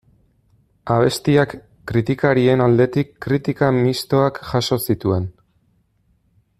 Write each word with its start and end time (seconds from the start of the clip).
Abestiak 0.93 1.53
kritikarien 1.91 2.65
aldetik 2.67 3.13
kritika 3.27 3.69
mistoak 3.77 4.41
jaso 4.49 4.79
zituen. 4.91 5.33